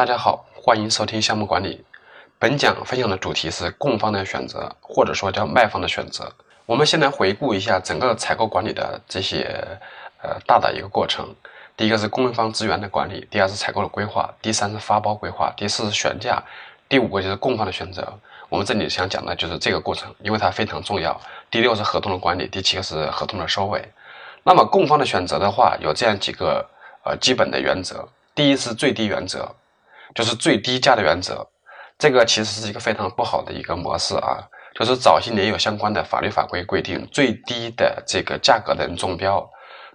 [0.00, 1.84] 大家好，欢迎收听项目管理。
[2.38, 6.32] 本讲分享的主题是供方的选择，或者说叫卖方的选择。
[6.64, 9.54] 我们先来回顾一下整个采购管理的这些
[10.22, 11.28] 呃大的一个过程。
[11.76, 16.42] 第一个是供应方资源的管理，第二是采购的规划，第三是发包规划，第四是选价，
[16.88, 18.10] 第五个就是供方的选择。
[18.48, 21.14] 我们这里想讲的就是这个过程，因为它非常重要。
[21.50, 23.86] 第六是合同的管理，第七个是合同的收尾。
[24.44, 26.66] 那么供方的选择的话，有这样几个
[27.04, 28.08] 呃基本的原则。
[28.34, 29.46] 第一是最低原则，
[30.14, 31.46] 就是最低价的原则。
[31.98, 34.38] 这个其实是一个非常不好的一个模式啊，
[34.74, 39.46] 就是早些年有相关的法律法规规定，最低的这个价格的人中标。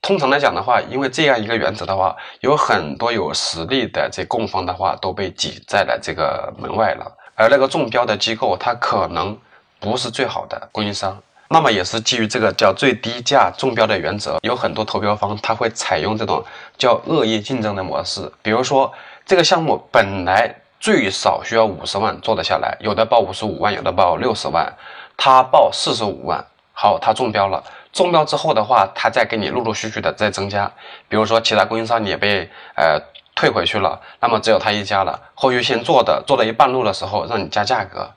[0.00, 7.14] 通常来讲的话，因为这样一个原则的话，有很多有实力的这供方的话都被挤在了这个门外了。
[7.34, 9.38] 而那个中标的机构，它可能
[9.78, 11.22] 不是最好的供应商。
[11.50, 16.42] 那么也是基于这个叫最低价中标的原则，有很多投标方他会采用这种
[16.78, 18.32] 叫恶意竞争的模式。
[18.40, 18.90] 比如说，
[19.30, 20.52] 这个项目本来。
[20.80, 24.66] 最少需要五十万做得下来，有的报五十五万，有的报六十万，
[25.14, 26.42] 他报四十五万，
[26.72, 27.62] 好，他中标了。
[27.92, 30.72] 中标之后的话，他再给你陆陆续续的再增加，
[31.06, 32.98] 比如说其他供应商也被呃
[33.36, 35.20] 退回去了，那么只有他一家了。
[35.34, 38.10] 后续先做的做到一半路的时候，让你加价格，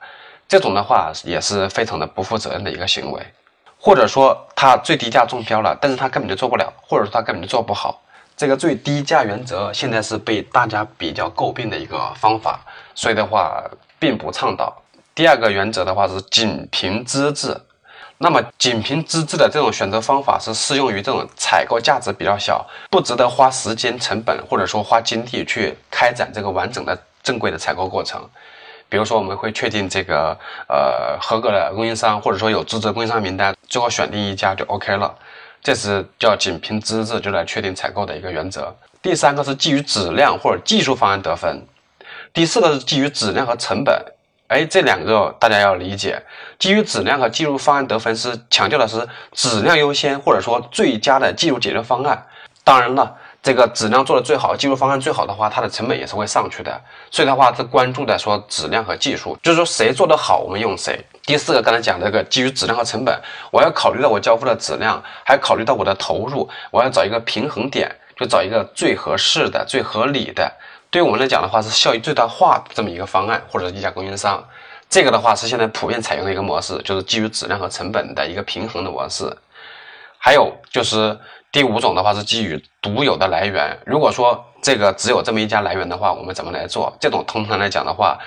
[0.48, 3.22] 这种的话也是非常的不负责任的一个行为。
[3.78, 8.00] 或者说他最低价中标了，但是他根本就做不了，或者说他根本就做不好。
[8.36, 12.60] 这个最低价原则现在是被大家比较诟病的一个方法，
[12.94, 13.62] 所以的话
[13.98, 14.74] 并不倡导。
[15.14, 17.56] 第二个原则的话是仅凭资质，
[18.18, 28.20] 那么仅凭资质的这种选择方法是适用于这种采购价值比较小、不值得花时间成本或者说花精力去开展这个完整的正规的采购过程。
[28.88, 30.36] 比如说，我们会确定这个
[30.68, 35.12] 呃合格的供应商，或者说有资质供应商名单，最后选定一家就 OK 了。
[35.64, 38.72] 这是叫仅凭资质就来确定采购的一个原则。
[39.00, 41.66] 第三个是基于质量或者技术方案得分。
[42.34, 44.04] 第四个是基于质量和成本。
[44.48, 46.22] 哎，这两个大家要理解。
[46.58, 52.26] 基于质量和技术方案得分是强调的是质量优先，或者说最佳的技术解决方案。
[52.62, 53.16] 当然了。
[53.44, 56.80] 这个质量做的最好，技术方案最好的话，它的成本也是会上去的。
[57.10, 60.98] 所以的话，是关注的说质量和技术，就是说谁做得好，我们用谁。
[61.26, 63.14] 第四个，刚才讲这个基于质量和成本，
[63.50, 70.50] 我要考虑到我交付的质量，还考虑到我的投入，我要找一个平衡点，就找一个最合适的、最合理的，
[70.88, 74.42] 对我们来讲的话是效益最大化这么一个方案，或者一家供应商。
[74.88, 79.30] 这个的话是现在普遍采用的一个模式，就是基于质量和成本的一个平衡的模式。
[80.16, 81.18] 还有就是。
[81.54, 86.92] 第五种的话是基于独有的来源，如果说这个只有这么一家来源的话，我们怎么来做？
[86.98, 88.18] 这种通常来讲的话，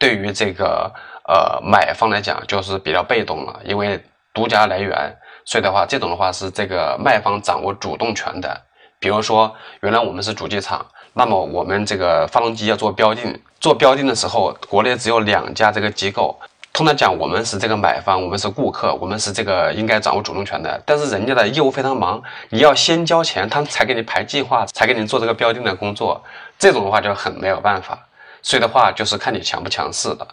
[0.00, 0.92] 对于这个
[1.28, 4.04] 呃买方来讲就是比较被动了，因为
[4.34, 8.60] 独家来源，所以的话这种的话是这个卖方掌握主动权的。
[8.98, 16.36] 比如说原来我们是主机厂，那么我们这个发动机要做标定，做标定的时候，国内只有两家这个机构。
[16.72, 20.82] 通常讲，我们是这个买方，我们是顾客，我们是这个应该掌握主动权的。
[20.86, 26.22] 但是人家的业务非常忙，你要先交钱，他们才给你排计划，才给你做这个标定的工作。
[26.58, 27.98] 这种的话就很没有办法。
[28.40, 30.26] 所以的话，就是看你强不强势的。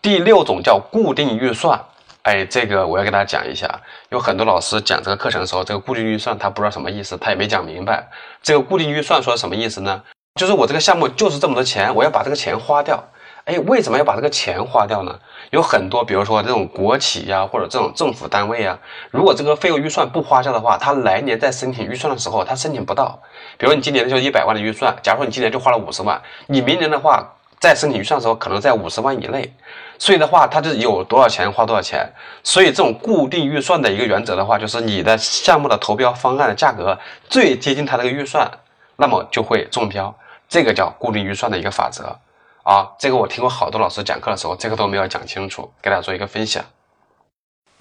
[0.00, 1.80] 第六种叫固定预算，
[2.22, 3.68] 哎，这个我要给大家讲一下。
[4.10, 8.08] 有很多老师讲这个课程的时候，这个固定预算他不知道什么意思，他也没讲明白。
[8.40, 10.00] 这个固定预算说什么意思呢？
[10.40, 13.02] 就是我这个项目就是这么多钱，我要把这个钱花掉。
[13.44, 15.18] 哎，为什么要把这个钱花掉呢？
[15.50, 18.78] 有很多，比如说这种国企呀，或者这种政府单位啊，
[19.10, 23.20] 如果这个费用预算不花掉的话，他来年在申请预算的时候，他申请不到。
[23.58, 29.52] 比如你今年就一百万的预算，假如说你今年就花了五十万，你明年的话在申请预算的时候，可能在五十万以内。
[29.98, 32.08] 所以的话，他就有多少钱花多少钱。
[32.44, 36.96] 所以这种固定预算的一个原则的话，就是你的项目的投标方案的价格
[37.28, 38.48] 最接近他这个预算，
[38.96, 40.14] 那么就会中标。
[40.48, 42.16] 这个叫固定预算的一个法则。
[42.62, 46.64] 啊，这个我听过好多老师讲课的时候，这个都没有讲清楚，给大家做一个分享。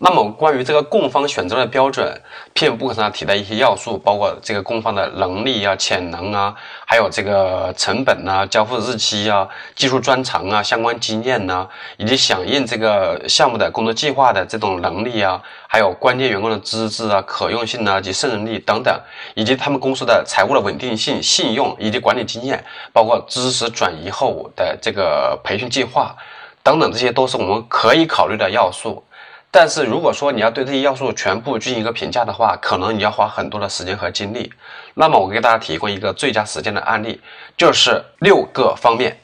[0.03, 2.19] 那么关于这个供方选择的标准
[2.55, 6.55] ，PMBOK 上提的一些要素，包括这个供方的能力啊、潜能啊，
[6.87, 11.67] 还有这个成本呐、交付日期啊、技术专长啊、相关经验呐，
[11.97, 18.99] 以及响应这个项目的工作计划的这种能力啊，还有关键员工的资质啊、可用性啊及胜任力等等，
[19.35, 26.15] 以及他们公司的财务的稳定性、信用以及管理经验，包括知识转移后的这个培训计划
[26.63, 29.03] 等等，这些都是我们可以考虑的要素。
[29.53, 34.51] 但是如果说你要对这些要素全部进行一个评价的话，可能你要花很多的时间和精力。
[34.93, 37.19] 那么我给大家提供一个最佳实践的案例，
[37.57, 39.19] 就是六个方面。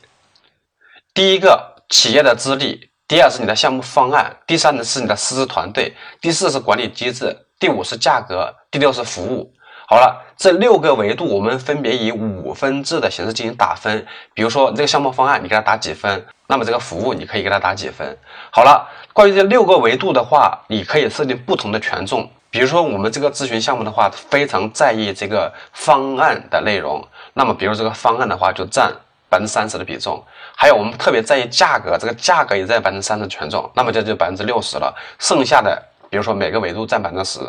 [1.13, 2.77] 第一个，企业的资历；
[3.07, 9.53] 第二是你的项目方案；第三呢是你的师资团队；第四是管理机制；第五是价格；第六是服务。
[9.89, 14.05] 好了，这六个维度我们分别以五分制的形式进行打分。
[14.33, 16.25] 比如说这个项目方案，你给它打几分？
[16.45, 18.05] 那么这个服务你可以给它打几分？
[18.51, 22.29] 好了，关于这六个维度的话，你可以设定不同的权重。
[22.49, 27.01] 比如说我们这个咨询项目的话，非常在意这个方案的内容，
[27.33, 28.91] 那么比如这个方案的话就占
[29.29, 30.21] 百分之三十的比重。
[30.53, 34.93] 还有我们特别在意价格，这个价格也在百分之三十权重，那么这就百分之六十了。
[35.17, 35.81] 剩下的。
[36.17, 37.39] 比如说每个维度占百分之十，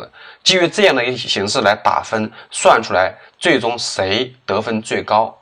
[0.43, 5.35] 基于这样的一个形式来打分，算出来最终谁得分最高，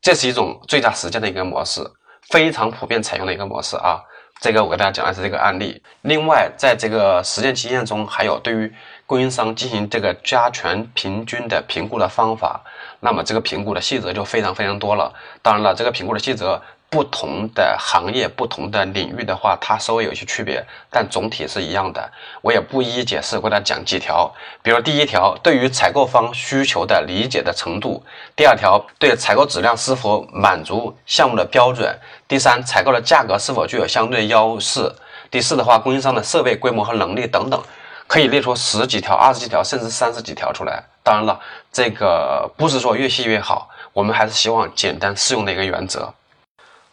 [0.00, 1.84] 这是一种最佳实践的一个模式，
[2.30, 4.00] 非常普遍采用的一个模式啊。
[4.40, 5.82] 这个我给大家讲的是这个案例。
[6.02, 8.72] 另外，在这个实践经验中，还有对于
[9.04, 12.60] 供应商进行这个加权平均的评估的方法，
[13.00, 15.12] 那么这个评估的细则就非常非常多了。
[15.42, 16.62] 当然了，这个评估的细则。
[16.94, 22.08] 不同的行业、不同的领域的话，它稍微有些区别，但总体是一样的。
[22.40, 24.32] 我也不一一解释，我给大家讲几条。
[24.62, 28.00] 比如第一条，对于采购方需求的理解的程度；
[28.36, 31.92] 第二条，对采购质量是否满足项目的标准；
[32.28, 34.88] 第三，采购的价格是否具有相对优势；
[35.32, 37.60] 第四的话，供应商的设备规模和能力等等，
[38.06, 40.80] 可以列出十几条、二十几条，甚至三十几条出来。
[41.02, 41.40] 当然了，
[41.72, 46.14] 这个不是说越细越好，我们还是希望简单适用的一个原则。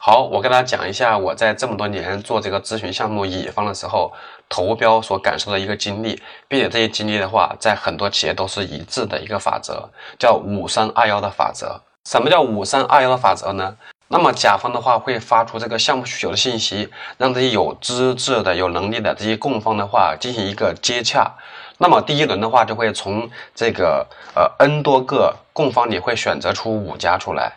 [0.03, 4.11] 好，我跟大家讲一下我在这么多年做这个咨询项目乙方的时候，
[4.49, 9.87] 投标所感受的一个经历，并且这些经历的话，在很多企业都是一致的一个法则，
[10.17, 11.79] 叫五三二幺的法则。
[12.05, 13.77] 什么叫五三二幺的法则呢？
[14.07, 16.89] 那么甲方的话会发出这个项目需求的信息，
[17.19, 21.31] 让这些有资质的、有能力的这些供方的话进行一个接洽。
[21.77, 27.53] 那么第一轮的话就会从这个呃 n 多个供方里会选择出五家出来。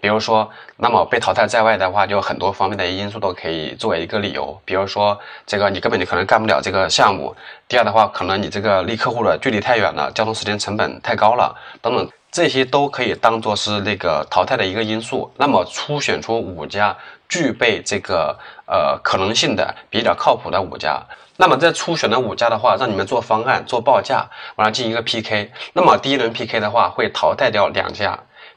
[0.00, 4.56] 比如说，那么被淘汰在外的话，就很多方面的因素都可以作为一个理由。
[4.64, 7.34] 比如说，这个你根本就可能干不了这个项目；
[7.66, 15.32] 第二的话，可能你这个离客户的距离太远了，交通时间成本太高了，等等，这些都可以当做是那个淘汰的一个因素。
[15.36, 16.96] 那么初选出五家
[17.28, 21.02] 具备这个呃可能性的比较靠谱的五家，
[21.38, 25.50] 那么在初选的五家的话，让你们做方案、做报价，完了进行一个 PK。
[25.72, 28.16] 那么第一轮 PK 的话，会淘汰掉两家。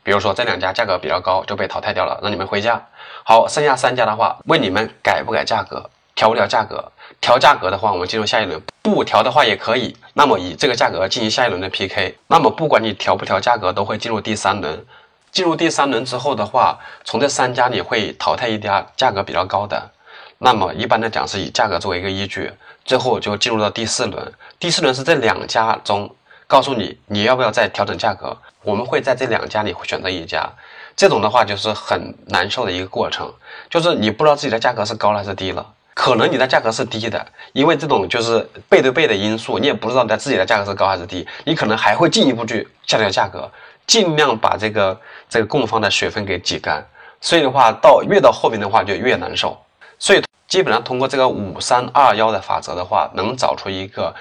[0.09, 2.83] 比如说这两家价格比较高，就被淘汰掉了，让你们回家。
[3.23, 6.91] 好，剩下三家的话，问你们改不改价格，调不调价格？
[7.21, 9.95] 调价格的话，我们进入下一轮；不调的话也可以。
[10.15, 12.17] 那么以这个价格进行下一轮的 PK。
[12.25, 14.83] 那么不管你调不调价格，都会进入第三轮。
[15.31, 19.91] 进入第三轮之后的话，从这三家里会淘汰一家价格比较高的。
[20.39, 22.51] 那么一般来讲是以价格作为一个依据，
[22.83, 24.33] 最后就进入到第四轮。
[24.57, 26.09] 第四轮是这两家中。
[26.49, 28.35] 告诉你，你要不要再调整价格？
[28.63, 30.49] 我们会在这两家里选择一家。
[30.95, 33.31] 这种的话就是很难受的一个过程，
[33.69, 35.63] 就是你不知道自己的价格是高了还是低了。
[35.93, 37.23] 可能你的价格是低的，
[37.53, 41.27] 因为这种就是背对背的因素，你也不知道在自己的价格是高还是低。
[41.43, 43.47] 你可能还会进一步去下调价格，
[43.85, 44.99] 尽量把这个
[45.29, 46.83] 这个供方的水分给挤干。
[47.21, 49.55] 所以的话，到越到后面的话就越难受。
[49.99, 54.15] 所以基本上通过这个五三二幺的法则的话，能找出一个。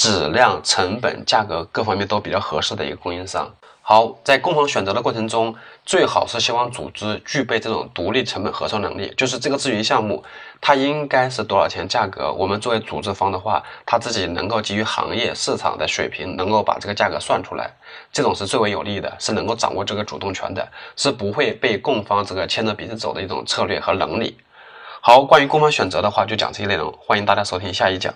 [0.00, 3.46] 质量、成本、价格各方面都比较合适的一个供应商。
[3.82, 5.54] 好，在供方选择的过程中，
[5.84, 9.12] 最好是希望组织具备这种独立成本核算能力。
[9.14, 10.24] 就是这个咨询项目，
[10.58, 12.32] 它应该是多少钱价格？
[12.32, 17.70] 我们作为组织方的话，他自己能够基于行业市场的水平，能够把这个价格算出来，
[18.10, 20.66] 这种是最为有利的，是能够掌握这个主动权的，
[20.96, 24.38] 是不会被供方这个牵着鼻子走的一种策略和能力。
[25.02, 28.14] 好，关于供方选择的话，就讲这些内容，欢迎大家收听下一讲。